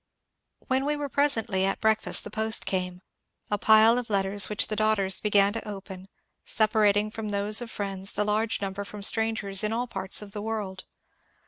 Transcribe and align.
When 0.65 0.83
we 0.85 0.95
were 0.95 1.09
presently 1.09 1.63
at 1.63 1.79
breakfast 1.79 2.23
the 2.23 2.31
post 2.31 2.65
came,— 2.65 3.03
a 3.51 3.59
pile 3.59 3.99
of 3.99 4.09
letters 4.09 4.49
which 4.49 4.65
the 4.65 4.75
daughters 4.75 5.19
began 5.19 5.53
to 5.53 5.67
open, 5.67 6.07
separating 6.43 7.11
from 7.11 7.29
those 7.29 7.61
of 7.61 7.69
friends 7.69 8.13
the 8.13 8.25
large 8.25 8.61
number 8.61 8.83
from 8.83 9.03
strangers 9.03 9.63
in 9.63 9.71
all 9.71 9.85
parts 9.85 10.23
of 10.23 10.31
the 10.31 10.41
world. 10.41 10.85